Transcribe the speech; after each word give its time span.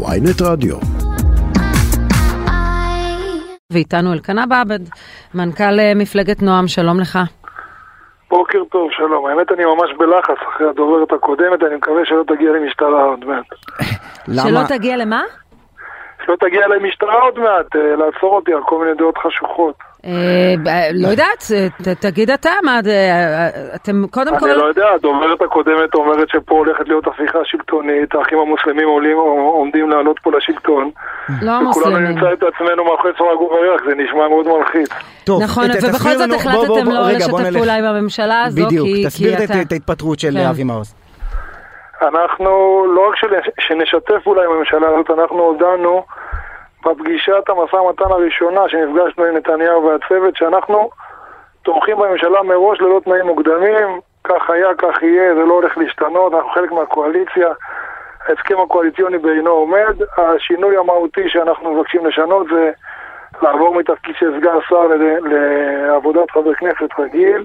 ויינט 0.00 0.42
רדיו. 0.42 0.76
ואיתנו 3.72 4.12
אלקנה 4.12 4.46
בעבד, 4.46 4.80
מנכ"ל 5.34 5.80
אה, 5.80 5.92
מפלגת 5.96 6.42
נועם, 6.42 6.68
שלום 6.68 7.00
לך. 7.00 7.18
בוקר 8.30 8.58
טוב, 8.70 8.90
שלום. 8.92 9.26
האמת 9.26 9.52
אני 9.52 9.64
ממש 9.64 9.90
בלחץ 9.98 10.36
אחרי 10.48 10.68
הדוברת 10.68 11.12
הקודמת, 11.12 11.62
אני 11.62 11.76
מקווה 11.76 12.02
שלא 12.04 12.22
תגיע 12.26 12.52
למשטרה 12.52 13.04
עוד 13.04 13.24
מעט. 13.24 13.46
שלא 14.44 14.60
תגיע 14.68 14.96
למה? 14.96 15.22
שלא 16.26 16.36
תגיע 16.40 16.68
למשטרה 16.68 17.14
עוד 17.14 17.38
מעט, 17.38 17.76
אה, 17.76 17.96
לעצור 17.96 18.36
אותי 18.36 18.52
על 18.52 18.62
כל 18.64 18.84
מיני 18.84 18.94
דעות 18.98 19.18
חשוכות. 19.18 19.74
אה, 20.06 20.54
לא 20.92 21.08
יודעת, 21.08 21.44
תגיד 22.00 22.30
אתה, 22.30 22.50
מה, 22.64 22.80
אה, 22.86 23.48
אתם 23.74 24.06
קודם 24.10 24.38
כל... 24.38 24.48
אני 24.50 24.58
לא 24.58 24.64
יודע, 24.64 24.86
הדוברת 24.94 25.42
הקודמת 25.42 25.94
אומרת 25.94 26.28
שפה 26.28 26.54
הולכת 26.54 26.88
להיות 26.88 27.06
הפיכה 27.06 27.38
שלטונית, 27.44 28.14
האחים 28.14 28.38
המוסלמים 28.38 28.88
עולים, 28.88 29.16
עומדים 29.52 29.90
לעלות 29.90 30.18
פה 30.22 30.30
לשלטון. 30.36 30.90
לא 31.28 31.34
וכולנו 31.34 31.60
המוסלמים. 31.60 32.04
נמצא 32.04 32.32
את 32.32 32.42
עצמנו 32.42 32.84
מאחורי 32.84 33.12
סורג 33.18 33.40
ובריח, 33.40 33.80
זה 33.88 33.94
נשמע 33.94 34.28
מאוד 34.28 34.46
מלחיץ. 34.48 34.88
טוב, 35.24 35.42
נכון, 35.42 35.64
ובכל 35.64 35.78
תסביר 35.88 36.18
זאת 36.18 36.34
החלטתם 36.34 36.90
לא 36.92 37.10
לשתף. 37.12 37.52
פעולה 37.56 37.74
עם 37.74 37.84
הממשלה 37.84 38.42
הזו, 38.44 38.66
בדיוק, 38.66 38.86
כי 38.86 39.04
תסביר 39.06 39.36
כי 39.36 39.44
את- 39.44 39.50
אתה... 39.50 39.62
את 39.62 39.72
ההתפטרות 39.72 40.18
של 40.18 40.30
כן. 40.34 40.46
אבי 40.46 40.64
מעוז. 40.64 40.94
אנחנו, 42.02 42.50
לא 42.94 43.08
רק 43.08 43.14
שנשתף 43.60 44.26
אולי 44.26 44.46
עם 44.46 44.52
הממשלה 44.52 44.88
הזאת, 44.88 45.10
אנחנו 45.10 45.38
הודענו 45.38 46.04
בפגישת 46.86 47.48
המשא 47.48 47.76
ומתן 47.76 48.04
הראשונה 48.04 48.68
שנפגשנו 48.68 49.24
עם 49.24 49.36
נתניהו 49.36 49.84
והצוות, 49.84 50.36
שאנחנו 50.36 50.90
תומכים 51.62 51.96
בממשלה 51.96 52.42
מראש 52.42 52.80
ללא 52.80 53.00
תנאים 53.04 53.26
מוקדמים, 53.26 54.00
כך 54.24 54.50
היה, 54.50 54.74
כך 54.78 55.02
יהיה, 55.02 55.34
זה 55.34 55.40
לא 55.40 55.54
הולך 55.54 55.78
להשתנות, 55.78 56.34
אנחנו 56.34 56.50
חלק 56.50 56.72
מהקואליציה, 56.72 57.48
ההסכם 58.26 58.60
הקואליציוני 58.60 59.18
בעינו 59.18 59.50
עומד, 59.50 59.96
השינוי 60.16 60.76
המהותי 60.76 61.28
שאנחנו 61.28 61.74
מבקשים 61.74 62.06
לשנות 62.06 62.46
זה 62.54 62.70
לעבור 63.42 63.74
מתפקיד 63.74 64.14
של 64.18 64.38
סגן 64.38 64.56
שר 64.68 64.88
לעבודת 65.22 66.30
חבר 66.30 66.54
כנסת 66.54 66.98
רגיל. 66.98 67.44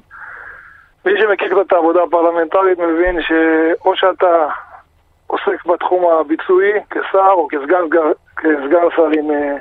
מי 1.05 1.21
שמכיר 1.21 1.47
קצת 1.47 1.67
את 1.67 1.73
העבודה 1.73 2.03
הפרלמנטרית 2.03 2.79
מבין 2.79 3.21
שאו 3.21 3.95
שאתה 3.95 4.47
עוסק 5.27 5.65
בתחום 5.65 6.05
הביצועי 6.05 6.71
כשר 6.89 7.31
או 7.31 7.47
כסגן, 7.47 7.89
כסגן 8.37 8.87
שר 8.95 9.09
עם 9.19 9.31
אה, 9.31 9.55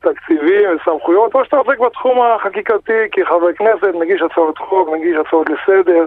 תקציבים 0.00 0.76
וסמכויות, 0.76 1.34
או 1.34 1.44
שאתה 1.44 1.56
עוסק 1.56 1.78
בתחום 1.78 2.18
החקיקתי 2.22 3.08
כחבר 3.12 3.52
כנסת, 3.52 3.94
מגיש 3.94 4.22
הצעות 4.22 4.58
חוק, 4.58 4.88
מגיש 4.88 5.16
הצעות 5.16 5.46
לסדר, 5.50 6.06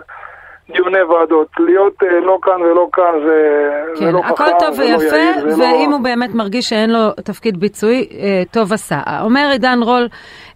דיוני 0.73 1.02
ועדות. 1.02 1.48
להיות 1.59 2.03
אה, 2.03 2.20
לא 2.20 2.38
כאן 2.42 2.62
ולא 2.62 2.88
כאן 2.94 3.14
זה, 3.25 3.70
זה 3.94 4.06
כן, 4.06 4.12
לא 4.12 4.22
חכם, 4.22 4.34
הכל 4.34 4.50
טוב 4.59 4.73
זה 4.73 4.84
לא 4.84 4.98
ויפה, 4.98 5.16
יעיל, 5.16 5.50
זה 5.50 5.64
ואם 5.64 5.89
לא... 5.89 5.95
הוא 5.95 6.03
באמת 6.03 6.36
מרגיש 6.36 6.70
שאין 6.70 6.89
לו 6.89 7.12
תפקיד 7.23 7.59
ביצועי, 7.59 8.08
אה, 8.12 8.44
טוב 8.52 8.73
עשה. 8.73 9.00
אומר 9.22 9.50
עידן 9.52 9.80
רול 9.84 10.08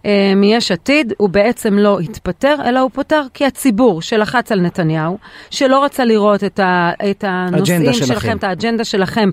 אה, 0.06 0.32
מיש 0.36 0.72
עתיד, 0.72 1.12
הוא 1.16 1.28
בעצם 1.28 1.78
לא 1.78 1.98
התפטר, 2.00 2.54
אלא 2.66 2.80
הוא 2.80 2.90
פוטר 2.90 3.22
כי 3.34 3.44
הציבור 3.44 4.02
שלחץ 4.02 4.52
על 4.52 4.60
נתניהו, 4.60 5.18
שלא 5.50 5.84
רצה 5.84 6.04
לראות 6.04 6.44
את, 6.44 6.60
ה, 6.60 6.90
את 7.10 7.24
הנושאים 7.26 7.92
שלכם, 7.92 8.14
שלכם. 8.14 8.36
את 8.36 8.44
האג'נדה 8.44 8.84
שלכם 8.84 9.28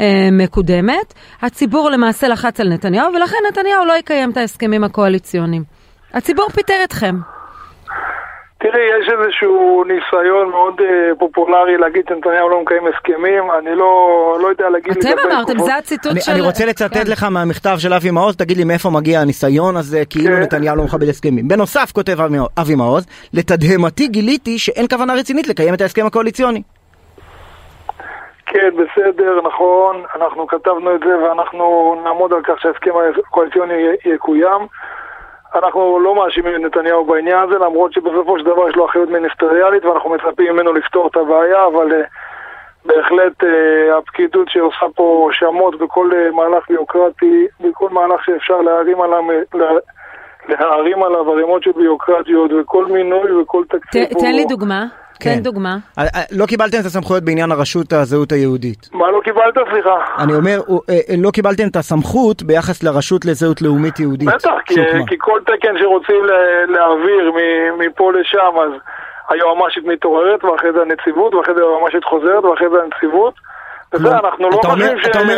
אה, 0.00 0.28
מקודמת, 0.32 1.14
הציבור 1.42 1.90
למעשה 1.90 2.28
לחץ 2.28 2.60
על 2.60 2.68
נתניהו, 2.68 3.12
ולכן 3.14 3.36
נתניהו 3.48 3.84
לא 3.84 3.92
יקיים 3.92 4.30
את 4.30 4.36
ההסכמים 4.36 4.84
הקואליציוניים. 4.84 5.62
הציבור 6.14 6.48
פיטר 6.48 6.84
אתכם. 6.84 7.33
תראי, 8.64 8.82
יש 9.00 9.08
איזשהו 9.08 9.84
ניסיון 9.84 10.48
מאוד 10.50 10.80
אה, 10.80 11.14
פופולרי 11.18 11.76
להגיד 11.76 12.04
שנתניהו 12.08 12.48
לא 12.48 12.60
מקיים 12.62 12.82
הסכמים, 12.86 13.50
אני 13.58 13.74
לא, 13.74 14.36
לא 14.42 14.48
יודע 14.48 14.68
להגיד 14.68 14.92
אתם 14.98 15.28
אמרתם, 15.32 15.58
זה 15.58 15.76
הציטוט 15.76 16.12
אני, 16.12 16.20
של... 16.20 16.32
אני 16.32 16.40
רוצה 16.40 16.66
לצטט 16.66 16.94
כן. 16.94 17.10
לך 17.10 17.26
מהמכתב 17.30 17.74
של 17.78 17.92
אבי 17.92 18.10
מעוז, 18.10 18.36
תגיד 18.36 18.56
לי 18.56 18.64
מאיפה 18.64 18.90
מגיע 18.90 19.20
הניסיון 19.20 19.76
הזה, 19.76 20.04
כאילו 20.10 20.34
כן. 20.36 20.40
נתניהו 20.42 20.76
לא 20.76 20.84
מכבד 20.84 21.08
הסכמים. 21.08 21.48
בנוסף, 21.48 21.92
כותב 21.92 22.16
אבי, 22.60 22.74
מעוז, 22.74 23.06
לתדהמתי 23.34 24.08
גיליתי 24.08 24.58
שאין 24.58 24.86
כוונה 24.88 25.14
רצינית 25.14 25.48
לקיים 25.48 25.74
את 25.74 25.80
ההסכם 25.80 26.06
הקואליציוני. 26.06 26.62
כן, 28.46 28.70
בסדר, 28.70 29.40
נכון, 29.44 30.02
אנחנו 30.14 30.46
כתבנו 30.46 30.94
את 30.94 31.00
זה 31.00 31.18
ואנחנו 31.18 31.96
נעמוד 32.04 32.32
על 32.32 32.40
כך 32.42 32.60
שההסכם 32.60 32.90
הקואליציוני 33.28 33.74
י- 33.74 34.08
יקוים. 34.14 34.66
אנחנו 35.54 36.00
לא 36.00 36.14
מאשימים 36.14 36.54
את 36.56 36.60
נתניהו 36.60 37.04
בעניין 37.04 37.38
הזה, 37.38 37.54
למרות 37.54 37.92
שבסופו 37.92 38.38
של 38.38 38.44
דבר 38.44 38.68
יש 38.68 38.76
לו 38.76 38.86
אחריות 38.86 39.08
מיניסטריאלית 39.08 39.84
ואנחנו 39.84 40.10
מצפים 40.10 40.52
ממנו 40.52 40.72
לפתור 40.72 41.06
את 41.08 41.16
הבעיה, 41.16 41.66
אבל 41.66 41.92
uh, 41.92 42.04
בהחלט 42.84 43.42
uh, 43.42 43.46
הפקידות 43.98 44.48
שעושה 44.48 44.86
פה 44.94 45.28
שמות 45.32 45.78
בכל 45.78 46.10
uh, 46.12 46.34
מהלך 46.36 46.64
ביוקרטי, 46.70 47.46
בכל 47.60 47.88
מהלך 47.90 48.24
שאפשר 48.24 48.60
להרים 48.60 49.00
עליו, 49.00 49.22
לה- 49.54 49.70
להערים 50.48 51.02
עליו 51.02 51.30
ערימות 51.32 51.62
של 51.62 51.72
ביוקרטיות 51.76 52.50
וכל 52.60 52.84
מינוי 52.86 53.32
וכל 53.42 53.64
תקציב. 53.68 54.04
ת- 54.04 54.12
הוא- 54.12 54.20
תן 54.22 54.32
לי 54.32 54.44
דוגמה. 54.44 54.84
כן. 55.20 55.34
תן 55.34 55.42
דוגמה. 55.42 55.76
אה, 55.98 56.02
אה, 56.04 56.20
לא 56.32 56.46
קיבלתם 56.46 56.78
את 56.80 56.86
הסמכויות 56.86 57.22
בעניין 57.24 57.52
הרשות 57.52 57.92
הזהות 57.92 58.32
היהודית. 58.32 58.88
מה 58.92 59.10
לא 59.10 59.20
קיבלת? 59.24 59.54
סליחה. 59.70 59.94
אני 60.18 60.34
אומר, 60.34 60.58
אה, 60.90 60.94
לא 61.18 61.30
קיבלתם 61.30 61.68
את 61.70 61.76
הסמכות 61.76 62.42
ביחס 62.42 62.82
לרשות 62.82 63.24
לזהות 63.24 63.62
לאומית 63.62 64.00
יהודית. 64.00 64.28
בטח, 64.28 64.50
כי. 64.66 64.74
כי 65.06 65.14
כל 65.18 65.40
תקן 65.46 65.78
שרוצים 65.78 66.24
ל- 66.24 66.72
להעביר 66.72 67.32
מ- 67.32 67.78
מפה 67.78 68.12
לשם, 68.12 68.38
אז 68.64 68.70
היועמ"שית 69.30 69.84
מתעוררת, 69.86 70.44
ואחרי 70.44 70.72
זה 70.72 70.82
הנציבות, 70.82 71.34
ואחרי 71.34 71.54
זה 71.54 71.60
היועמ"שית 71.60 72.04
חוזרת, 72.04 72.44
ואחרי 72.44 72.66
זה 72.70 72.76
הנציבות. 72.84 73.34
וזה, 73.94 74.02
כלומר, 74.04 74.18
אנחנו 74.28 74.50
לא 74.50 74.60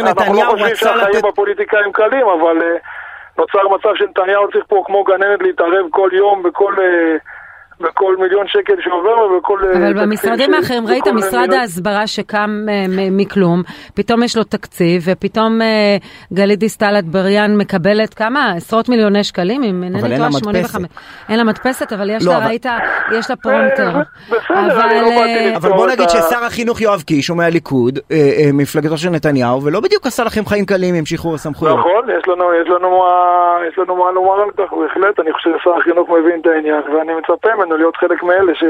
אנחנו 0.07 0.35
לא 0.35 0.43
חושבים 0.51 0.67
רצה 0.67 0.77
שהחיים 0.77 1.09
לתת- 1.17 1.25
בפוליטיקה 1.25 1.77
הם 1.85 1.93
קלים, 1.93 2.27
אבל 2.41 2.57
נוצר 3.39 3.69
מצב 3.75 3.89
שנתניהו 3.95 4.51
צריך 4.53 4.65
פה 4.69 4.83
כמו 4.87 5.05
גננת 5.05 5.43
להתערב 5.43 5.87
כל 5.91 6.09
יום 6.13 6.43
בכל... 6.43 6.75
בכל 7.81 8.17
מיליון 8.17 8.47
שקל 8.49 8.75
שעובר 8.81 9.19
ובכל... 9.19 9.59
אה, 9.65 9.77
אבל 9.77 10.03
במשרדים 10.03 10.51
ש- 10.53 10.57
האחרים, 10.57 10.87
ראית 10.87 11.03
בכל 11.07 11.13
משרד 11.17 11.41
מינוי- 11.41 11.59
ההסברה 11.59 12.07
שקם 12.07 12.51
מ- 12.89 13.17
מכלום, 13.17 13.63
פתאום 13.95 14.23
יש 14.23 14.37
לו 14.37 14.45
תקציב, 14.45 15.03
ופתאום 15.07 15.63
אה, 15.63 15.97
גלית 16.33 16.59
דיסטל 16.59 16.95
אטבריאן 16.99 17.57
מקבלת 17.57 18.15
כמה? 18.15 18.53
עשרות 18.57 18.89
מיליוני 18.89 19.25
שקלים, 19.25 19.63
אם 19.63 19.83
אינני 19.83 20.01
טועה, 20.17 20.29
מדפסת. 20.29 20.45
85. 20.45 20.87
אין 21.29 21.39
לה 21.39 21.45
מדפסת, 21.45 21.93
אבל 21.93 22.11
יש 22.11 22.25
לא, 22.27 22.33
לה, 22.33 22.39
אבל- 22.39 22.47
ראית, 22.47 22.67
יש 23.19 23.31
לה 23.31 23.37
פרומטר. 23.37 23.89
אה, 23.89 24.01
לא 24.67 24.73
אבל, 24.73 24.83
באתי 25.05 25.21
אה, 25.21 25.51
לפתור 25.55 25.57
אבל 25.57 25.77
בוא 25.77 25.87
את 25.87 25.93
נגיד 25.93 26.09
ששר 26.09 26.45
החינוך 26.45 26.81
יואב 26.81 27.03
קיש 27.03 27.29
הוא 27.29 27.37
מהליכוד, 27.37 27.99
אה, 28.13 28.17
אה, 28.17 28.51
מפלגתו 28.53 28.99
של 28.99 29.11
נתניהו, 29.11 29.63
ולא 29.63 29.81
בדיוק 29.81 30.07
עשה 30.07 30.25
לכם 30.25 30.47
חיים 30.47 30.65
קלים 30.67 30.95
עם 30.95 31.07
שחרור 31.07 31.35
הסמכויות. 31.35 31.79
נכון, 31.79 32.11
יש 32.19 32.29
לנו, 32.29 32.45
יש 32.63 32.69
לנו 32.69 32.91
מה, 32.99 33.13
יש 33.73 33.79
לנו 33.79 33.97
מה 33.97 34.11
לומר 34.11 34.43
על 34.43 34.51
כך, 34.51 34.73
בהחלט, 34.73 35.21
אני 35.21 35.33
חושב 35.33 35.51
ששר 35.61 35.71
החינוך 35.81 36.09
מבין 36.11 36.41
את 36.41 36.47
העניין, 36.47 36.83
ואני 36.97 37.13
מצפה 37.15 37.49
ממנו 37.67 37.77
להיות 37.77 37.97
חלק 37.97 38.23
מאלה 38.23 38.55
ש... 38.55 38.65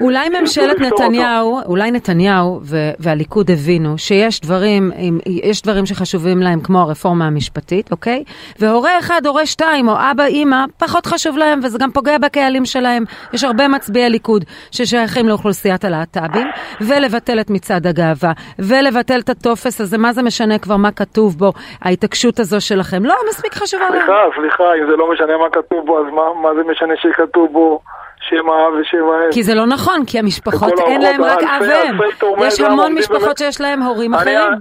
אולי 0.00 0.28
ממשלת 0.40 0.80
נתניהו, 0.80 1.60
אולי 1.66 1.90
נתניהו 1.90 2.60
ו- 2.62 2.76
והליכוד 2.98 3.50
הבינו 3.50 3.98
שיש 3.98 4.40
דברים, 4.40 4.90
יש 5.26 5.62
דברים 5.62 5.86
שחשובים 5.86 6.38
להם 6.42 6.60
כמו 6.60 6.78
הרפורמה 6.80 7.26
המשפטית, 7.26 7.92
אוקיי? 7.92 8.24
והורה 8.58 8.98
אחד, 8.98 9.26
הורה 9.26 9.46
שתיים, 9.46 9.88
או 9.88 9.94
אבא, 10.10 10.24
אימא, 10.24 10.64
פחות 10.78 11.06
חשוב 11.06 11.38
להם, 11.38 11.60
וזה 11.64 11.78
גם 11.80 11.90
פוגע 11.90 12.18
בקהלים 12.18 12.64
שלהם. 12.64 13.04
יש 13.32 13.44
הרבה 13.44 13.68
מצביעי 13.68 14.10
ליכוד 14.10 14.44
ששייכים 14.70 15.28
לאוכלוסיית 15.28 15.84
הלהט"בים, 15.84 16.46
ולבטל 16.80 17.40
את 17.40 17.50
מצעד 17.50 17.86
הגאווה, 17.86 18.32
ולבטל 18.58 19.20
את 19.24 19.28
הטופס 19.28 19.80
הזה, 19.80 19.98
מה 19.98 20.12
זה 20.12 20.22
משנה 20.22 20.58
כבר 20.58 20.76
מה 20.76 20.90
כתוב 20.92 21.38
בו, 21.38 21.52
ההתעקשות 21.82 22.38
הזו 22.38 22.60
שלכם. 22.60 23.04
לא, 23.04 23.14
מספיק 23.28 23.54
חשובה 23.54 23.84
להם. 23.90 23.92
סליחה, 23.92 24.40
סליחה, 24.40 24.64
אם 24.82 24.90
זה 24.90 24.96
לא 24.96 25.12
משנה 25.12 25.36
מה 25.36 25.50
כתוב 25.52 25.86
בו, 25.86 25.98
אז 25.98 26.04
מה, 26.12 26.22
מה 26.42 26.54
זה 26.54 26.70
משנה 26.70 26.94
שכתוב 26.96 27.52
בו 27.52 27.80
שם 28.28 28.50
האב 28.50 28.72
ושם 28.80 28.96
האם? 29.10 29.32
כי 29.32 29.42
זה 29.42 29.54
לא 29.54 29.66
נכון, 29.66 30.04
כי 30.06 30.18
המשפחות 30.18 30.72
אין 30.86 31.02
להם 31.02 31.22
רק 31.24 31.38
אב 31.42 31.62
ואם. 31.62 31.98
יש 32.46 32.60
המון 32.60 32.94
משפחות 32.94 33.38
שיש 33.38 33.60
להם 33.60 33.82
הורים 33.82 34.14
אני- 34.14 34.22
אחרים. 34.22 34.58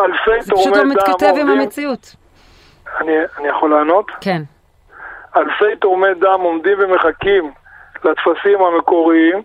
אלפי 0.00 0.40
זה 0.42 0.52
פשוט 0.52 0.76
לא 0.76 0.84
מתכתב 0.84 1.32
עם. 1.40 1.48
המציאות. 1.50 2.14
אני, 3.00 3.12
אני 3.38 3.48
יכול 3.48 3.70
לענות? 3.70 4.06
כן. 4.20 4.42
אלפי 5.36 5.76
תורמי 5.80 6.14
דם 6.14 6.40
עומדים 6.40 6.78
ומחכים 6.80 7.50
לטפסים 8.04 8.60
המקוריים, 8.62 9.42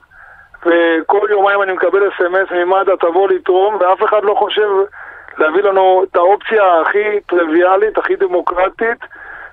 וכל 0.65 1.27
יומיים 1.29 1.61
אני 1.61 1.73
מקבל 1.73 2.07
אס.אם.אס 2.07 2.51
ממד"א 2.51 2.95
תבוא 2.99 3.29
לתרום, 3.29 3.75
ואף 3.79 4.03
אחד 4.09 4.23
לא 4.23 4.35
חושב 4.39 4.67
להביא 5.37 5.61
לנו 5.63 6.03
את 6.11 6.15
האופציה 6.15 6.81
הכי 6.81 7.19
טריוויאלית, 7.29 7.97
הכי 7.97 8.15
דמוקרטית, 8.15 8.99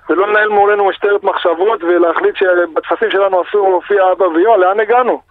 ולא 0.09 0.27
לנהל 0.27 0.49
מולנו 0.49 0.85
משטרת 0.85 1.23
מחשבות 1.23 1.83
ולהחליט 1.83 2.35
שבטפסים 2.35 3.11
שלנו 3.11 3.43
אסור 3.43 3.69
להופיע 3.69 4.11
אבא 4.11 4.23
ויו, 4.23 4.57
לאן 4.57 4.79
הגענו? 4.79 5.21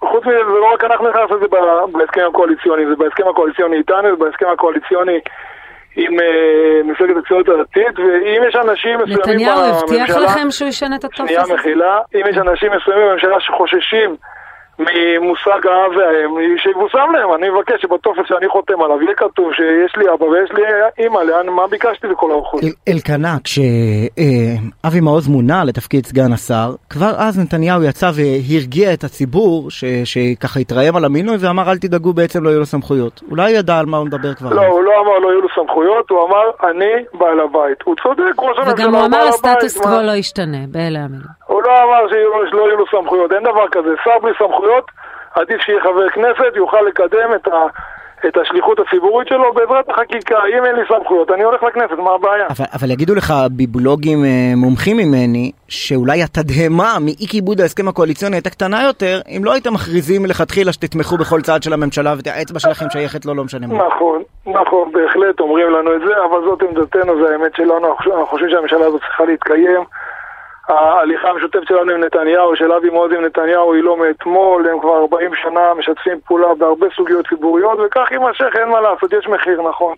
חוץ 0.00 0.24
מזה, 0.26 0.36
זה 0.36 0.58
לא 0.60 0.72
רק 0.74 0.84
אנחנו 0.84 1.08
נכנסנו 1.10 1.36
לזה 1.36 1.46
בהסכם 1.92 2.20
הקואליציוני, 2.28 2.86
זה 2.86 2.96
בהסכם 2.96 3.28
הקואליציוני 3.28 3.76
איתנו, 3.76 4.08
זה 4.10 4.24
בהסכם 4.24 4.46
הקואליציוני 4.48 5.20
עם 5.96 6.20
אה, 6.20 6.80
מפלגת 6.84 7.16
הציונות 7.16 7.48
הדתית, 7.48 7.98
ואם 7.98 8.42
יש 8.48 8.56
אנשים 8.56 8.98
מסוימים 8.98 9.18
נתניהו 9.18 9.60
הבטיח 9.60 10.16
בממשלה- 10.16 10.24
לכם 10.24 10.50
שהוא 10.50 10.68
ישנה 10.68 10.96
את 10.96 11.04
הטופס 11.04 11.28
שנייה? 11.28 11.42
מחילה, 11.54 11.98
אם 12.14 12.20
יש 12.30 12.36
אנשים 12.36 12.72
מסוימים 12.72 13.08
בממשלה 13.08 13.40
שחוששים 13.40 14.16
ממושג 14.78 15.66
האב 15.66 15.90
והאם, 15.96 16.58
שיבושם 16.58 17.08
להם. 17.12 17.34
אני 17.34 17.50
מבקש 17.50 17.82
שבטופס 17.82 18.20
שאני 18.28 18.48
חותם 18.48 18.82
עליו 18.82 19.02
יהיה 19.02 19.14
כתוב 19.14 19.52
שיש 19.52 19.96
לי 19.96 20.04
אבא 20.14 20.24
ויש 20.24 20.50
לי 20.52 20.62
אימא, 20.98 21.18
לאן, 21.18 21.46
מה 21.48 21.66
ביקשתי 21.66 22.06
בכל 22.06 22.30
האורחות? 22.30 22.62
אל- 22.64 22.92
אלקנה, 22.94 23.36
כשאבי 23.44 25.00
מעוז 25.00 25.28
מונה 25.28 25.64
לתפקיד 25.64 26.06
סגן 26.06 26.32
השר, 26.32 26.70
כבר 26.90 27.10
אז 27.18 27.38
נתניהו 27.40 27.82
יצא 27.82 28.10
והרגיע 28.16 28.92
את 28.92 29.04
הציבור, 29.04 29.70
ש- 29.70 29.84
שככה 30.04 30.60
התרעם 30.60 30.96
על 30.96 31.04
המינוי 31.04 31.36
ואמר 31.40 31.70
אל 31.70 31.78
תדאגו 31.78 32.12
בעצם 32.12 32.44
לא 32.44 32.48
יהיו 32.48 32.58
לו 32.58 32.66
סמכויות. 32.66 33.20
אולי 33.30 33.50
ידע 33.50 33.78
על 33.78 33.86
מה 33.86 33.96
הוא 33.96 34.06
מדבר 34.06 34.34
כבר 34.34 34.50
לא. 34.54 34.66
הוא 34.66 34.82
לא 34.82 34.92
אמר 35.00 35.18
לא 35.18 35.28
יהיו 35.28 35.40
לו 35.40 35.48
סמכויות, 35.54 36.10
הוא 36.10 36.26
אמר 36.28 36.70
אני 36.70 36.92
בעל 37.14 37.40
הבית. 37.40 37.82
הוא 37.84 37.94
צודק, 38.02 38.20
ראש 38.38 38.58
הממשלה 38.58 38.74
וגם 38.74 38.94
הוא 38.94 39.04
אמר 39.06 39.18
הסטטוס 39.28 39.78
קוו? 39.78 40.02
לא 40.02 40.12
ישתנה, 40.12 40.58
באלה 40.70 40.98
המילים. 40.98 41.26
הוא 41.46 41.62
לא 41.62 41.70
אמר 41.84 42.08
שלא 42.50 42.60
יהיו 42.68 42.76
לו 42.76 42.84
סמכויות, 42.90 43.32
אין 43.32 43.42
דבר 43.42 43.68
כזה. 43.72 43.88
שר 44.04 44.18
בלי 44.22 44.32
סמכויות, 44.38 44.65
עדיף 45.34 45.60
שיהיה 45.60 45.80
חבר 45.80 46.08
כנסת, 46.08 46.56
יוכל 46.56 46.80
לקדם 46.88 47.34
את, 47.34 47.48
ה, 47.48 47.66
את 48.28 48.36
השליחות 48.36 48.78
הציבורית 48.80 49.28
שלו 49.28 49.52
בעזרת 49.52 49.88
החקיקה. 49.88 50.38
אם 50.58 50.64
אין 50.64 50.76
לי 50.76 50.82
סמכויות, 50.88 51.30
אני 51.30 51.42
הולך 51.42 51.62
לכנסת, 51.62 51.98
מה 51.98 52.10
הבעיה? 52.10 52.46
אבל, 52.46 52.66
אבל 52.80 52.90
יגידו 52.90 53.14
לך 53.14 53.32
ביבולוגים 53.50 54.24
אה, 54.24 54.52
מומחים 54.56 54.96
ממני, 54.96 55.52
שאולי 55.68 56.22
התדהמה 56.22 56.96
מאי 57.00 57.26
כיבוד 57.30 57.60
ההסכם 57.60 57.88
הקואליציוני 57.88 58.36
הייתה 58.36 58.50
קטנה 58.50 58.82
יותר, 58.82 59.20
אם 59.36 59.44
לא 59.44 59.52
הייתם 59.52 59.74
מכריזים 59.74 60.22
מלכתחילה 60.22 60.72
שתתמכו 60.72 61.16
בכל 61.16 61.40
צעד 61.40 61.62
של 61.62 61.72
הממשלה 61.72 62.14
והאצבע 62.24 62.58
שלכם 62.58 62.86
שייכת 62.90 63.24
לו 63.26 63.34
לא 63.34 63.44
משנה 63.44 63.66
מה. 63.66 63.86
נכון, 63.86 64.22
נכון, 64.46 64.92
בהחלט 64.92 65.40
אומרים 65.40 65.70
לנו 65.70 65.94
את 65.96 66.00
זה, 66.00 66.14
אבל 66.30 66.40
זאת 66.44 66.62
עמדתנו, 66.62 67.12
זה 67.20 67.32
האמת 67.32 67.54
שלנו, 67.56 67.88
אנחנו 67.88 68.26
חושבים 68.26 68.50
שהממשלה 68.50 68.86
הזאת 68.86 69.00
צריכה 69.00 69.24
להתקיים. 69.24 69.84
ההליכה 70.68 71.28
המשותפת 71.28 71.66
שלנו 71.68 71.92
עם 71.92 72.04
נתניהו, 72.04 72.56
של 72.56 72.72
אבי 72.72 72.90
מעוז 72.90 73.12
עם 73.12 73.24
נתניהו, 73.24 73.74
היא 73.74 73.82
לא 73.82 73.96
מאתמול, 73.96 74.68
הם 74.68 74.80
כבר 74.80 74.96
40 75.00 75.30
שנה 75.42 75.74
משתפים 75.78 76.18
פעולה 76.26 76.48
בהרבה 76.58 76.86
סוגיות 76.96 77.28
ציבוריות, 77.28 77.78
וכך 77.86 78.10
יימשך, 78.10 78.50
אין 78.60 78.68
מה 78.68 78.80
לעשות, 78.80 79.12
יש 79.12 79.26
מחיר, 79.28 79.62
נכון. 79.68 79.94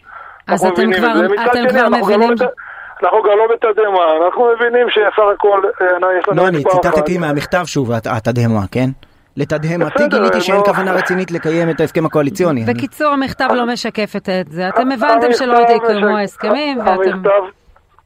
אז 0.49 0.65
אנחנו 0.65 0.77
אתם 0.77 0.89
מבינים 0.91 1.37
כבר- 1.37 1.51
אתם 1.53 1.69
כבר 1.69 1.81
אנחנו 1.81 2.07
גם 2.07 2.21
לא 2.21 2.27
מבינים- 2.27 2.49
אנחנו 3.03 3.23
גם 3.23 3.39
לא 3.39 3.47
בתדהמה, 3.53 4.05
אנחנו 4.25 4.51
מבינים 4.57 4.91
שסך 4.91 5.19
הכל, 5.35 5.61
אה, 5.81 5.87
יש 6.19 6.29
לנו 6.29 6.43
לא, 6.43 6.49
אני. 6.49 6.65
ציטטתי 6.65 7.19
מהמכתב 7.19 7.63
שוב, 7.65 7.93
הת- 7.93 8.07
התדהמה, 8.07 8.61
כן? 8.73 8.89
לתדהמתי 9.37 10.09
גיליתי 10.11 10.41
שאין 10.41 10.57
נו. 10.59 10.65
כוונה 10.65 10.93
רצינית 10.93 11.31
לקיים 11.31 11.71
את 11.71 11.81
ההסכם 11.81 12.07
הקואליציוני. 12.07 12.65
בקיצור, 12.65 13.09
המכתב 13.13 13.49
לא 13.55 13.67
משקף 13.67 14.13
את 14.17 14.29
זה. 14.49 14.69
אתם 14.69 14.93
הבנתם 14.93 15.33
שלא 15.33 15.59
יקיימו 15.59 16.17
ההסכמים, 16.17 16.79
ואתם... 16.79 17.23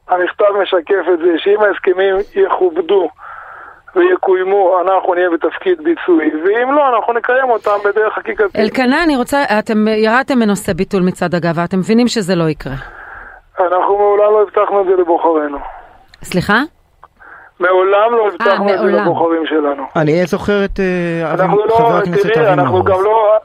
המכתב, 0.09 0.45
משקף 0.61 1.05
את 1.13 1.19
זה 1.19 1.31
שאם 1.37 1.61
ההסכמים 1.61 2.15
יכובדו 2.35 3.09
ויקוימו, 3.95 4.81
אנחנו 4.81 5.13
נהיה 5.13 5.29
בתפקיד 5.29 5.83
ביצועי, 5.83 6.31
ואם 6.45 6.71
לא, 6.71 6.95
אנחנו 6.95 7.13
נקיים 7.13 7.49
אותם 7.49 7.77
בדרך 7.85 8.13
חקיקתית. 8.13 8.55
אלקנה, 8.55 9.03
אני 9.03 9.17
רוצה, 9.17 9.43
אתם 9.59 9.87
ירדתם 9.87 10.39
מנושא 10.39 10.73
ביטול 10.73 11.01
מצעד 11.03 11.35
הגאווה, 11.35 11.63
אתם 11.63 11.79
מבינים 11.79 12.07
שזה 12.07 12.35
לא 12.35 12.49
יקרה. 12.49 12.73
אנחנו 13.59 13.97
מעולם 13.97 14.31
לא 14.33 14.41
הבטחנו 14.41 14.81
את 14.81 14.85
זה 14.85 14.91
לבוחרינו. 15.01 15.57
סליחה? 16.23 16.61
מעולם 17.59 18.11
לא 18.11 18.27
הבטחנו 18.27 18.73
את 18.73 18.79
זה. 18.79 18.85
לבוחרים 18.85 19.45
שלנו. 19.45 19.83
אני 19.95 20.25
זוכר 20.25 20.65
את 20.65 20.79
אה, 20.79 21.33
אנחנו 21.33 21.57
חבר 21.69 21.89
לא, 21.89 21.97
הכנסת 21.97 22.37
אבי 22.37 22.47
אנחנו 22.47 22.73
מעוז. 22.73 22.85
גם 22.85 23.03
לא... 23.03 23.37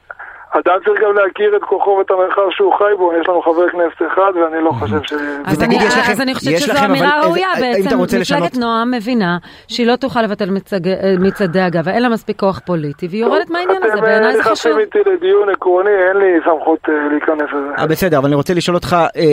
אדם 0.51 0.79
צריך 0.85 1.01
גם 1.03 1.15
להכיר 1.17 1.57
את 1.57 1.63
כוחו 1.63 1.91
ואת 1.91 2.11
המרחב 2.11 2.43
שהוא 2.51 2.73
חי 2.79 2.95
בו, 2.99 3.13
יש 3.21 3.29
לנו 3.29 3.43
חבר 3.43 3.69
כנסת 3.71 4.13
אחד 4.13 4.33
ואני 4.37 4.65
לא 4.65 4.71
חושב 4.71 5.03
ש... 5.03 5.13
אז 5.45 5.57
ותגיד, 5.59 5.79
אני, 5.79 5.87
יש 5.89 5.97
לכם- 5.99 6.13
אז 6.13 6.21
אני 6.21 6.35
חושבת 6.35 6.59
שזו 6.59 6.73
אמירה 6.85 7.17
איזה- 7.17 7.27
ראויה 7.29 7.49
בעצם. 7.61 7.99
מפלגת 8.01 8.57
נועם 8.57 8.91
מבינה 8.91 9.39
שהיא 9.69 9.87
לא 9.87 9.97
תוכל 9.97 10.23
לבטל 10.23 10.51
מצג- 10.51 10.89
אה, 10.89 11.15
מצעדי 11.21 11.61
הגאווה, 11.61 11.93
אין 11.93 12.03
לה 12.03 12.09
מספיק 12.09 12.41
כוח 12.41 12.61
פוליטי, 12.67 13.07
והיא 13.11 13.21
יורדת 13.25 13.51
מהעניין 13.51 13.83
הזה, 13.83 14.01
בעיניי 14.01 14.33
זה 14.33 14.41
אתם 14.43 14.51
חשוב. 14.51 14.73
נכנסים 14.73 14.99
איתי 14.99 15.11
לדיון 15.11 15.49
עקרוני, 15.49 15.91
אין 16.09 16.17
לי 16.17 16.27
סמכות 16.45 16.79
אה, 16.89 16.95
להיכנס 17.11 17.49
לזה. 17.53 17.69
אה, 17.79 17.87
בסדר, 17.87 18.19
אבל 18.19 18.27
אני 18.27 18.35
רוצה 18.35 18.55
לשאול 18.55 18.77
אותך 18.77 18.93
אה, 18.93 19.07
אה, 19.23 19.31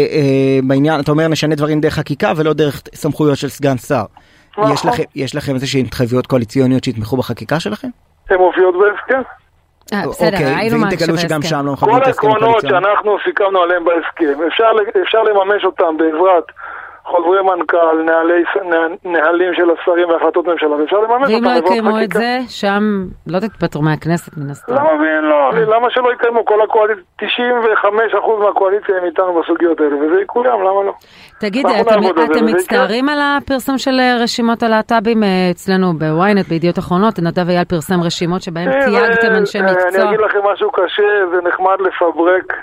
בעניין, 0.68 1.00
אתה 1.00 1.12
אומר 1.12 1.28
נשנה 1.28 1.56
דברים 1.56 1.80
דרך 1.82 1.94
חקיקה 1.94 2.32
ולא 2.38 2.54
דרך 2.54 2.82
סמכויות 2.96 3.38
של 3.38 3.48
סגן 3.50 3.78
שר. 3.78 4.04
יש 4.58 4.86
לכם- 4.86 5.04
לכם 5.36 5.54
איזושהי 5.54 5.82
התחייבויות 5.82 6.28
קואליציוניות 6.28 6.84
שיתמכו 6.84 7.18
בחקיקה 7.18 7.60
שלכם? 7.60 7.88
הן 8.30 8.38
מופיעות 8.38 8.76
בהסכם. 8.76 9.22
אה, 9.94 10.08
בסדר, 10.10 10.28
אוקיי, 10.28 10.56
היינו 10.56 10.76
ואם 10.76 10.82
מה 10.82 10.92
תגלו 10.92 11.18
שגם 11.18 11.42
שבהסכם. 11.42 11.48
שם 11.50 11.66
לא 11.66 11.74
מכבדים 11.74 11.96
כל 11.96 12.02
את 12.02 12.08
ההסכם 12.08 12.28
העקרונות 12.28 12.58
הקואליציוני? 12.58 12.86
שאנחנו 12.86 13.18
סיכמנו 13.26 13.62
עליהם 13.62 13.86
בהסכם, 13.86 14.44
אפשר, 14.48 14.72
אפשר 15.02 15.24
לממש 15.24 15.66
אותם 15.66 15.98
בעזרת 15.98 16.52
חוזרי 17.06 17.42
מנכ"ל, 17.44 17.98
נהלי, 18.06 18.44
נה- 18.70 19.12
נהלים 19.12 19.54
של 19.54 19.64
השרים 19.72 20.10
והחלטות 20.10 20.48
ממשלה, 20.48 20.70
ואפשר 20.72 21.00
לממש 21.00 21.30
ואם 21.30 21.36
אותם 21.36 21.46
לא 21.46 21.50
בעזרת 21.54 21.66
יקיימו 21.66 22.00
את. 22.04 22.12
זה, 22.14 22.38
שם 22.48 22.84
לא 23.28 23.40
תתפטרו 23.40 23.82
מהכנסת 23.82 24.38
מן 24.38 24.50
הסתם. 24.50 24.74
לא 24.74 24.82
מבין, 24.96 25.22
לא, 25.24 25.50
למה 25.76 25.88
שלא 25.90 26.14
יקיימו? 26.14 26.46
כל 26.46 26.62
הקואליציה, 26.62 27.04
95% 27.22 27.26
מהקואליציה 28.46 28.98
הם 28.98 29.06
איתנו 29.06 29.42
בסוגיות 29.42 29.80
האלה, 29.80 29.96
וזה 29.96 30.22
יקוים, 30.22 30.62
למה 30.62 30.84
לא? 30.84 30.94
תגיד, 31.40 31.66
אתם, 31.82 32.46
מצטערים 32.46 33.10
על 33.10 33.20
הפרסום 33.22 33.78
של 33.78 34.00
אה, 34.00 34.18
רשימות 34.24 34.64
הלהט"בים 34.64 35.24
אה, 35.24 35.30
אצלנו 35.52 35.94
בוויינט, 35.94 36.48
בידיעות 36.48 36.80
אחרונות? 36.80 37.20
נדב 37.20 37.50
אייל 37.50 37.64
פרסם 37.66 38.02
רשימות 38.04 38.42
שבהם 38.42 38.68
אה, 38.68 38.86
תייגתם 38.86 39.32
אה, 39.34 39.38
אנשי 39.38 39.58
מקצוע. 39.62 39.90
אני 40.02 40.10
אגיד 40.10 40.20
לכם 40.20 40.40
משהו 40.54 40.72
קשה, 40.72 41.04
זה 41.32 41.48
נחמד 41.50 41.78
לפברק 41.82 42.54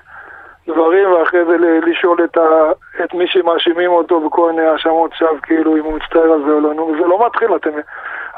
דברים, 0.68 1.08
ואחרי 1.12 1.44
זה 1.44 1.56
לשאול 1.90 2.18
את, 2.24 2.36
ה, 2.36 2.40
את 3.04 3.14
מי 3.14 3.26
שמאשימים 3.26 3.90
אותו 3.90 4.20
בכל 4.20 4.52
מיני 4.52 4.68
האשמות 4.68 5.14
שווא, 5.14 5.38
כאילו 5.42 5.76
אם 5.76 5.84
הוא 5.84 5.92
מצטער 5.92 6.32
על 6.32 6.42
זה 6.46 6.52
או 6.52 6.60
לא. 6.60 6.74
נו, 6.74 6.92
זה 7.00 7.06
לא 7.06 7.26
מתחיל, 7.26 7.56
אתם, 7.56 7.70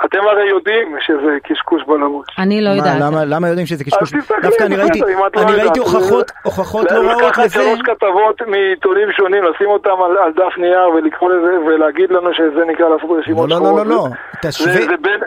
אתם 0.04 0.18
הרי 0.30 0.48
יודעים 0.50 0.96
שזה 1.00 1.30
קשקוש 1.44 1.82
בלבוש. 1.86 2.26
אני 2.38 2.60
לא 2.62 2.70
יודעת. 2.70 2.96
למה- 3.00 3.48
יודעים 3.48 3.66
שזה 3.66 3.84
קשקוש? 3.84 4.14
אז 4.14 4.20
תסתכלי, 4.20 4.42
דווקא 4.42 4.62
אני 4.64 4.76
ראיתי, 4.76 5.00
בסדר, 5.00 5.12
אם 5.12 5.26
את 5.26 5.36
לא 5.36 5.42
אני 5.42 5.50
יודעת. 5.50 5.64
ראיתי 5.66 5.78
הוכחות, 5.78 6.30
הוכחות 6.42 6.92
לא 6.92 6.96
רעות 7.10 7.22
לקחת 7.22 7.44
לזה. 7.44 7.54
שלוש 7.54 7.80
כתבות 7.84 8.42
מעיתונים 8.46 9.08
שונים, 9.16 9.44
לשים 9.44 9.66
אותם 9.68 9.90
על, 10.04 10.32
דף 10.32 10.58
נייר 10.58 10.88
ולקרוא 10.94 11.30
לזה, 11.32 11.60
ולהגיד 11.66 12.10
לנו 12.10 12.30
שזה 12.34 12.64
נקרא 12.66 12.88
לעשות 12.88 13.10
לא, 13.10 13.16
רשימות 13.18 13.50
לא, 13.50 13.56
לא, 13.56 13.64
שחורות. 13.64 13.86
לא, 13.86 13.94
לא. 13.96 14.08
זה, 14.42 14.48
תשווה, 14.48 14.72
זה, 14.72 14.96
בין, 15.02 15.20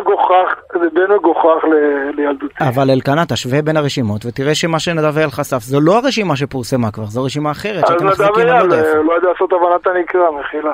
מגוחך, 0.00 0.48
זה 0.72 0.86
בין 0.94 1.10
מגוחך 1.16 1.64
ל- 1.70 2.10
לילדותי. 2.20 2.54
אבל 2.68 2.90
אלקנה, 2.90 3.26
תשווה 3.26 3.62
בין 3.62 3.76
הרשימות 3.76 4.26
ותראה 4.26 4.54
שמה 4.54 4.78
שנדב 4.78 5.18
אייל 5.18 5.30
חשף 5.30 5.58
זו 5.60 5.80
לא 5.80 5.98
הרשימה 5.98 6.36
שפורסמה 6.36 6.90
כבר, 6.90 7.04
זו 7.04 7.24
רשימה 7.24 7.50
אחרת 7.50 7.84
אז 7.84 7.88
שאתם 7.90 8.04
נדב 8.04 8.12
מחזיקים, 8.12 8.34
אני 8.42 8.46
לא 8.46 8.52
אייל, 8.52 8.64
יודע 8.64 8.76
איפה. 8.78 8.98
אה, 8.98 9.02
לא 9.02 9.12
יודע 9.12 9.28
לעשות 9.28 9.52
הבנת 9.52 9.86
הנקרא, 9.86 10.20
מחילה. 10.40 10.72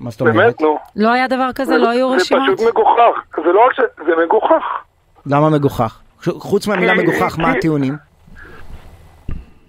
מה 0.00 0.10
זאת 0.10 0.20
אומרת? 0.20 0.34
באמת, 0.36 0.60
נו. 0.60 0.78
לא 0.96 1.12
היה 1.12 1.26
דבר 1.26 1.52
כזה, 1.54 1.78
לא 1.78 1.88
היו 1.88 2.10
זה 2.10 2.16
רשימות? 2.16 2.58
פשוט 2.58 2.68
מגוחך. 2.68 3.22
זה 3.36 3.52
לא 3.52 3.66
רק 3.66 3.72
ש... 3.72 3.80
זה 4.06 4.12
מגוחך. 4.24 4.64
למה 5.26 5.50
מגוחך? 5.50 6.00
חוץ 6.38 6.66
מהמילה 6.66 6.94
מגוחך, 6.94 7.38
מה 7.38 7.50
הטיעונים? 7.50 7.94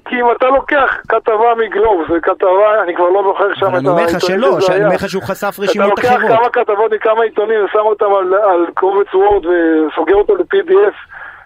כי 0.09 0.15
אם 0.15 0.25
אתה 0.37 0.47
לוקח 0.47 0.97
כתבה 1.07 1.55
מגלוב, 1.65 2.01
זה 2.09 2.19
כתבה, 2.21 2.83
אני 2.83 2.95
כבר 2.95 3.09
לא 3.09 3.23
זוכר 3.23 3.53
שם 3.55 3.65
את 3.65 3.73
אני 3.73 3.87
אומר 3.87 4.03
לך 4.03 4.11
העיתונים 4.11 4.39
שלא, 4.41 4.61
שאני 4.61 4.77
היה. 4.77 4.85
אומר 4.85 4.95
לך 4.95 5.09
שהוא 5.09 5.23
חשף 5.23 5.53
אתה 5.53 5.61
רשימות 5.61 5.89
לוקח 5.89 6.15
אחרות. 6.15 6.39
כמה 6.39 6.49
כתבות 6.49 6.91
מכמה 6.91 7.23
עיתונים 7.23 7.65
ושם 7.65 7.79
אותם 7.79 8.05
על, 8.05 8.33
על 8.33 8.65
קובץ 8.73 9.13
וורד 9.13 9.45
וסוגר 9.45 10.15
אותו 10.15 10.35
ל-PDF, 10.35 10.95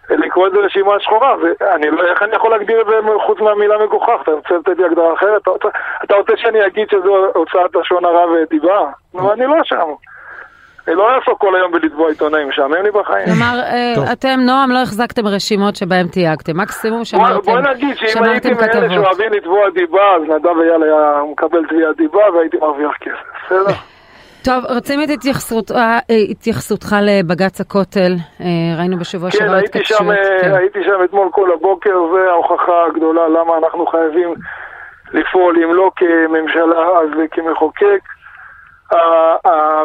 לקרוא 0.10 0.48
את 0.48 0.52
זה 0.52 0.58
רשימה 0.58 1.00
שחורה, 1.00 1.36
ואני 1.42 1.90
לא, 1.90 2.04
איך 2.12 2.24
אני 2.24 2.36
יכול 2.36 2.52
להגדיר 2.52 2.82
את 2.82 2.86
זה 2.86 2.94
חוץ 3.26 3.40
מהמילה 3.40 3.78
מגוחך? 3.78 4.20
אתה 4.24 4.32
רוצה 4.32 4.54
לתת 4.54 4.78
לי 4.78 4.86
הגדרה 4.86 5.14
אחרת? 5.14 5.42
אתה 5.42 5.50
רוצה, 5.50 5.68
אתה 6.04 6.16
רוצה 6.16 6.34
שאני 6.38 6.66
אגיד 6.66 6.90
שזו 6.90 7.26
הוצאת 7.36 7.76
לשון 7.76 8.06
הרע 8.06 8.26
ודיבה? 8.32 8.86
נו, 9.14 9.34
אני 9.34 9.46
לא 9.46 9.56
שם. 9.64 9.88
אני 10.88 10.96
לא 10.96 11.16
אעסוק 11.16 11.40
כל 11.40 11.56
היום 11.56 11.72
בלתבוע 11.72 12.10
עיתונאים, 12.10 12.50
משעמם 12.50 12.84
לי 12.84 12.92
בחיים. 12.92 13.26
כלומר, 13.26 13.60
אה. 13.60 14.14
אתם, 14.14 14.40
נועם, 14.40 14.72
לא 14.72 14.78
החזקתם 14.78 15.28
רשימות 15.28 15.76
שבהם 15.76 16.08
תייגתם, 16.08 16.58
מקסימום 16.58 17.06
שמרתם 17.06 17.52
בוא 17.52 17.60
נגיד 17.60 17.98
שאם 17.98 18.24
הייתי 18.24 18.54
מאלה 18.54 18.68
כתבות. 18.68 18.92
שאוהבים 18.92 19.34
לתבוע 19.34 19.70
דיבה, 19.70 20.16
אז 20.16 20.22
נדב 20.24 20.60
אייל 20.60 20.84
היה 20.84 21.22
מקבל 21.32 21.66
תביעת 21.66 21.98
דיבה 21.98 22.24
והייתי 22.34 22.58
מרוויח 22.58 22.92
כסף, 23.02 23.46
בסדר? 23.46 23.74
טוב, 24.46 24.66
רוצים 24.76 25.04
את 25.04 25.10
התייחסות- 25.10 25.72
אה, 25.72 26.00
אה, 26.10 26.16
התייחסותך 26.32 26.96
לבג"ץ 27.02 27.62
הכותל, 27.62 28.12
אה, 28.42 28.46
ראינו 28.80 28.98
בשבוע 28.98 29.32
כן, 29.32 29.38
שעבר 29.38 29.56
התכתשויות. 29.56 30.02
אה, 30.18 30.42
כן. 30.42 30.54
הייתי 30.56 30.84
שם 30.84 31.04
אתמול 31.04 31.28
כל 31.32 31.52
הבוקר, 31.54 31.96
זה 32.14 32.30
ההוכחה 32.32 32.86
הגדולה 32.88 33.28
למה 33.28 33.58
אנחנו 33.58 33.86
חייבים 33.88 34.34
לפעול, 35.14 35.64
אם 35.64 35.74
לא 35.74 35.92
כממשלה, 35.96 36.88
אז 37.00 37.10
כמחוקק. 37.32 38.00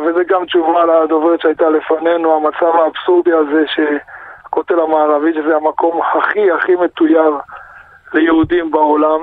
וזה 0.06 0.23
גם 0.28 0.44
תשובה 0.46 0.84
לדוברת 0.84 1.40
שהייתה 1.40 1.68
לפנינו, 1.68 2.37
המצב 2.37 2.76
האבסורדי 2.76 3.32
הזה 3.32 3.64
שהכותל 3.75 4.80
המערבי, 4.80 5.32
שזה 5.34 5.56
המקום 5.56 6.00
הכי 6.02 6.50
הכי 6.50 6.75
מתויר 6.76 7.32
ליהודים 8.14 8.70
בעולם, 8.70 9.20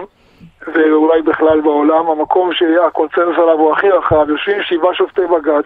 ואולי 0.68 1.22
בכלל 1.22 1.62
בעולם, 1.62 2.10
המקום 2.10 2.54
שהקונצנזוס 2.54 3.38
עליו 3.38 3.60
הוא 3.60 3.72
הכי 3.72 3.90
רחב, 3.90 4.30
יושבים 4.30 4.64
שבעה 4.64 4.94
שופטי 4.94 5.22
בג"ץ 5.22 5.66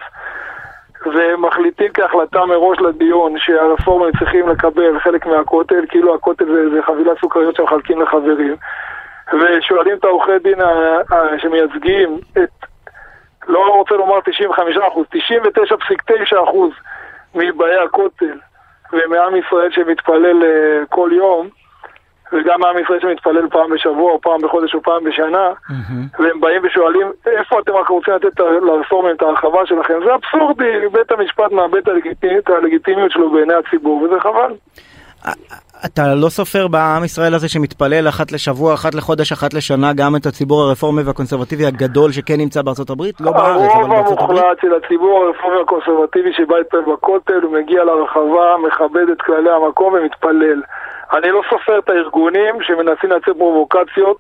ומחליטים 1.06 1.92
כהחלטה 1.94 2.46
מראש 2.46 2.80
לדיון 2.80 3.40
שהרפורמים 3.40 4.14
צריכים 4.20 4.50
לקבל 4.50 5.00
חלק 5.00 5.26
מהכותל, 5.26 5.86
כאילו 5.90 6.16
הכותל 6.16 6.46
זה, 6.46 6.70
זה 6.70 6.82
חבילת 6.82 7.20
סוכריות 7.22 7.56
שמחלקים 7.56 8.02
לחברים, 8.02 8.56
ושואלים 9.34 9.98
את 9.98 10.04
העורכי 10.04 10.40
דין 10.44 10.62
ה- 10.62 11.00
ה- 11.12 11.40
שמייצגים 11.40 12.20
את, 12.38 12.66
לא 13.48 13.76
רוצה 13.76 13.96
לומר 13.96 14.20
95%, 14.20 15.06
99.9% 15.14 16.36
מבאי 17.36 17.78
הכותל, 17.78 18.40
ומעם 18.94 19.36
ישראל 19.36 19.72
שמתפלל 19.72 20.44
אה, 20.44 20.86
כל 20.90 21.10
יום, 21.14 21.50
וגם 22.34 22.60
מעם 22.60 22.78
ישראל 22.80 23.00
שמתפלל 23.02 23.50
פעם 23.50 23.70
בשבוע, 23.74 24.12
או 24.12 24.22
פעם 24.22 24.42
בחודש, 24.42 24.76
או 24.76 24.82
פעם 24.82 25.04
בשנה, 25.04 25.50
והם 26.20 26.40
באים 26.40 26.62
ושואלים, 26.64 27.08
איפה 27.40 27.60
אתם 27.60 27.72
רק 27.72 27.90
רוצים 27.90 28.14
לתת 28.14 28.40
לרפורמים 28.40 29.16
את 29.16 29.22
ההרחבה 29.22 29.66
שלכם? 29.66 29.94
זה 30.06 30.16
אבסורדי, 30.16 30.72
בית 30.92 31.12
המשפט 31.12 31.52
מאבד 31.52 31.78
את 31.78 31.88
הלגיטימיות, 31.88 32.50
הלגיטימיות 32.50 33.12
שלו 33.12 33.32
בעיני 33.32 33.54
הציבור, 33.54 34.02
וזה 34.02 34.20
חבל. 34.20 34.54
אתה 35.86 36.02
לא 36.16 36.30
סופר 36.30 36.68
בעם 36.68 37.04
ישראל 37.04 37.34
הזה 37.34 37.50
שמתפלל 37.50 38.08
אחת 38.10 38.32
לשבוע, 38.32 38.74
אחת 38.74 38.96
לחודש, 38.96 39.32
אחת 39.32 39.54
לשנה, 39.54 39.94
גם 39.94 40.16
את 40.16 40.26
הציבור 40.26 40.62
הרפורמי 40.62 41.02
והקונסרבטיבי 41.02 41.66
הגדול 41.66 42.12
שכן 42.12 42.34
נמצא 42.38 42.62
בארצות 42.62 42.90
הברית? 42.90 43.22
לא 43.22 43.32
בארץ, 43.32 43.72
אבל 43.76 43.90
בארצות 43.90 44.20
הברית. 44.20 44.40
הרוב 44.40 44.40
המוחלט 44.40 44.62
של 44.62 44.74
הציבור 44.74 45.24
הרפורמי 45.24 45.58
והקונסרבטיבי 45.58 46.34
שבא 46.34 46.58
להתפלל 46.58 46.82
בכותל, 46.82 47.40
הוא 47.44 47.54
מגיע 47.54 47.84
לרחבה, 47.84 48.56
מכבד 48.68 49.10
את 49.12 49.22
כללי 49.22 49.50
המקום 49.50 49.94
ומתפלל. 49.94 50.62
אני 51.14 51.32
לא 51.32 51.42
סופר 51.50 51.80
את 51.80 51.90
הארגונים 51.90 52.62
שמנסים 52.62 53.10
לייצר 53.12 53.34
פרובוקציות 53.34 54.18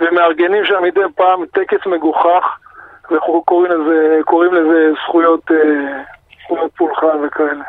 ומארגנים 0.00 0.64
שם 0.64 0.82
מדי 0.82 1.00
פעם 1.16 1.46
טקס 1.46 1.86
מגוחך 1.86 2.58
וקוראים 3.10 3.72
לזה, 3.72 4.20
לזה 4.52 4.92
זכויות, 5.04 5.50
אה, 5.50 6.02
זכויות 6.44 6.70
פולחן 6.76 7.24
וכאלה. 7.26 7.64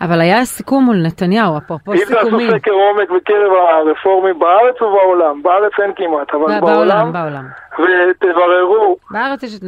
אבל 0.00 0.20
היה 0.20 0.44
סיכום 0.44 0.84
מול 0.84 0.96
נתניהו, 1.06 1.58
אפרופו 1.58 1.92
סיכומים. 1.96 2.40
אם 2.40 2.48
תעשו 2.48 2.58
סקר 2.58 2.70
עומק 2.70 3.10
בקרב 3.10 3.52
הרפורמים 3.52 4.38
בארץ 4.38 4.82
ובעולם, 4.82 5.42
בארץ 5.42 5.72
אין 5.82 5.92
כמעט, 5.96 6.34
אבל 6.34 6.60
בעולם, 6.60 7.12
בעולם, 7.12 7.44
ותבררו 7.78 8.96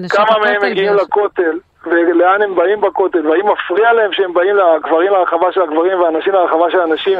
כמה 0.08 0.38
מהם 0.38 0.70
מגיעים 0.70 0.94
לכותל, 0.94 1.58
ולאן 1.86 2.42
הם 2.42 2.54
באים 2.54 2.80
בכותל, 2.80 3.26
והאם 3.26 3.46
מפריע 3.52 3.92
להם 3.92 4.12
שהם 4.12 4.34
באים 4.34 4.56
לגברים 4.56 5.12
להרחבה 5.12 5.52
של 5.52 5.62
הגברים 5.62 6.00
והנשים 6.00 6.32
להרחבה 6.32 6.70
של 6.70 6.80
הנשים. 6.80 7.18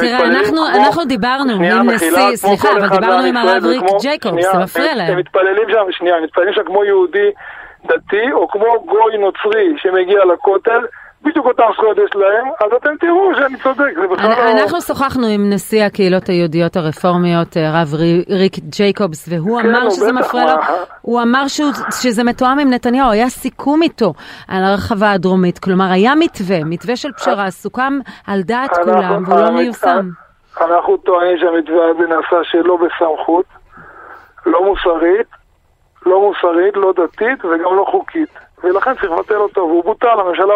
תראה, 0.00 0.24
אנחנו, 0.24 0.56
כמו, 0.56 0.66
אנחנו 0.66 1.04
דיברנו 1.04 1.52
עם 1.52 1.90
נשיא, 1.90 2.36
סליחה, 2.36 2.68
אבל 2.72 2.88
דיברנו 2.88 3.26
עם 3.26 3.36
הרב 3.36 3.64
ריק 3.64 3.82
ג'ייקובס, 4.00 4.52
זה 4.52 4.58
מפריע 4.58 4.94
להם. 4.94 5.12
הם 5.12 5.18
מתפללים 5.18 5.68
שם, 5.70 5.84
שנייה, 5.90 6.16
הם 6.16 6.22
מתפללים 6.22 6.54
שם 6.54 6.62
כמו 6.66 6.84
יהודי 6.84 7.30
דתי, 7.86 8.32
או 8.32 8.48
כמו 8.48 8.84
גוי 8.86 9.18
נוצרי 9.18 9.74
שמגיע 9.76 10.24
לכותל. 10.24 10.80
בדיוק 11.24 11.46
אותן 11.46 11.62
זכויות 11.74 11.98
יש 11.98 12.16
להם, 12.16 12.46
אז 12.60 12.72
אתם 12.76 12.96
תראו 13.00 13.34
שאני 13.34 13.56
צודק, 13.62 13.92
זה 14.00 14.06
בכלל 14.06 14.30
לא... 14.30 14.62
אנחנו 14.62 14.80
שוחחנו 14.80 15.26
עם 15.26 15.50
נשיא 15.52 15.84
הקהילות 15.84 16.28
היהודיות 16.28 16.76
הרפורמיות, 16.76 17.56
אה, 17.56 17.68
הרב 17.68 17.94
ריק 18.28 18.52
ג'ייקובס, 18.58 19.28
והוא 19.30 19.60
כן, 19.60 19.68
אמר 19.68 19.90
שזה 19.90 20.12
מפריע 20.12 20.44
לו, 20.44 20.62
הוא 21.02 21.22
אמר 21.22 21.44
שזה 22.02 22.24
מתואם 22.24 22.58
עם 22.58 22.70
נתניהו, 22.70 23.10
היה 23.10 23.28
סיכום 23.28 23.82
איתו 23.82 24.12
על 24.48 24.64
הרחבה 24.64 25.12
הדרומית, 25.12 25.58
כלומר 25.58 25.92
היה 25.92 26.14
מתווה, 26.14 26.64
מתווה 26.64 26.96
של 26.96 27.12
פשרה, 27.12 27.50
סוכם 27.50 27.98
על 28.26 28.42
דעת 28.42 28.70
כולם, 28.84 29.22
והוא 29.26 29.40
לא 29.40 29.50
מיושם. 29.50 30.08
אנחנו 30.60 30.96
טוענים 30.96 31.38
שהמתווה 31.38 31.90
הזה 31.90 32.06
נעשה 32.06 32.36
שלא 32.42 32.76
בסמכות, 32.76 33.44
לא 34.46 34.64
מוסרית, 34.64 35.26
לא 36.06 36.20
מוסרית, 36.20 36.76
לא 36.76 36.92
דתית 36.92 37.44
וגם 37.44 37.76
לא 37.76 37.84
חוקית. 37.90 38.41
ולכן 38.64 38.94
צריך 38.94 39.12
לבטל 39.12 39.36
אותו, 39.36 39.60
והוא 39.60 39.84
בוטל, 39.84 40.20
הממשלה, 40.20 40.54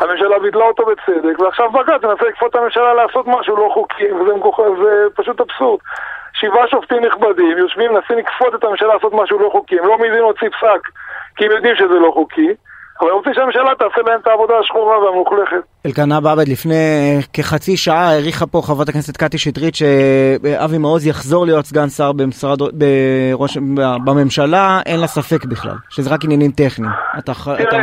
הממשלה 0.00 0.38
ביטלה 0.38 0.64
אותו 0.64 0.84
בצדק, 0.86 1.40
ועכשיו 1.40 1.70
בג"ץ 1.70 2.04
מנסה 2.04 2.24
לכפות 2.28 2.50
את 2.50 2.56
הממשלה 2.56 2.94
לעשות 2.94 3.26
משהו 3.26 3.56
לא 3.56 3.70
חוקי, 3.74 4.12
וזה 4.12 4.34
מגוח... 4.34 4.60
פשוט 5.14 5.40
אבסורד. 5.40 5.80
שבעה 6.32 6.68
שופטים 6.68 7.04
נכבדים 7.04 7.58
יושבים, 7.58 7.92
מנסים 7.92 8.18
לכפות 8.18 8.54
את 8.54 8.64
הממשלה 8.64 8.94
לעשות 8.94 9.12
משהו 9.12 9.38
לא 9.38 9.48
חוקי, 9.52 9.78
הם 9.78 9.86
לא 9.86 9.98
מעיזים 9.98 10.18
להוציא 10.18 10.48
פסק, 10.48 10.80
כי 11.36 11.44
הם 11.44 11.50
יודעים 11.50 11.76
שזה 11.76 11.94
לא 11.94 12.10
חוקי, 12.14 12.54
אבל 13.00 13.08
אני 13.08 13.16
רוצה 13.18 13.30
שהממשלה 13.34 13.74
תעשה 13.78 14.10
להם 14.10 14.20
את 14.22 14.26
העבודה 14.26 14.54
השחורה 14.60 14.98
והמלוכלכת. 14.98 15.56
אלקנה 15.86 16.20
באבד, 16.20 16.48
לפני 16.48 16.74
כחצי 17.32 17.76
שעה 17.76 18.10
העריכה 18.10 18.46
פה 18.46 18.62
חברת 18.64 18.88
הכנסת 18.88 19.16
קטי 19.16 19.38
שטרית 19.38 19.74
שאבי 19.74 20.78
מעוז 20.78 21.06
יחזור 21.06 21.46
להיות 21.46 21.64
סגן 21.66 21.88
שר 21.88 22.12
במשרד, 22.12 22.58
בראש, 22.72 23.58
בממשלה, 24.04 24.80
אין 24.86 25.00
לה 25.00 25.06
ספק 25.06 25.44
בכלל, 25.44 25.74
שזה 25.90 26.14
רק 26.14 26.24
עניינים 26.24 26.50
טכניים. 26.50 26.92
אתה, 27.18 27.32
אתה 27.62 27.76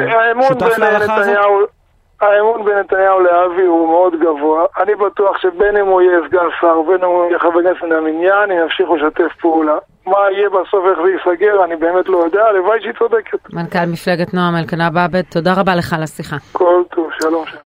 שותף 0.48 0.78
להערכה 0.78 1.16
הזאת? 1.16 1.34
האמון 2.24 2.66
בין 2.66 2.78
נתניהו 2.80 3.20
לאבי 3.20 3.66
הוא 3.66 3.90
מאוד 3.90 4.14
גבוה. 4.20 4.66
אני 4.82 4.96
בטוח 4.96 5.38
שבין 5.38 5.78
אם 5.78 5.86
הוא 5.86 6.02
יהיה 6.02 6.20
סגן 6.28 6.48
שר 6.62 6.80
ובין 6.80 7.04
אם 7.04 7.10
הוא 7.10 7.26
יהיה 7.30 7.40
חבר 7.40 7.62
כנסת 7.64 7.84
מן 7.84 7.92
המניין, 7.92 8.52
הם 8.52 8.58
ימשיכו 8.58 8.96
לשתף 8.96 9.32
פעולה. 9.42 9.78
מה 10.06 10.18
יהיה 10.32 10.50
בסוף, 10.50 10.86
איך 10.90 11.00
זה 11.04 11.12
ייסגר, 11.12 11.64
אני 11.64 11.76
באמת 11.76 12.10
לא 12.10 12.18
יודע, 12.18 12.44
הלוואי 12.46 12.82
שהיא 12.82 12.94
צודקת. 13.00 13.54
מנכ"ל 13.54 13.86
מפלגת 13.92 14.34
נועם 14.34 14.56
אלקנה 14.56 14.90
באבד, 14.90 15.22
תודה 15.22 15.54
רבה 15.58 15.76
לך 15.76 15.94
על 15.94 16.04
השיחה. 16.04 16.36
כל 16.52 16.84
טוב, 16.96 17.10
שלום. 17.22 17.64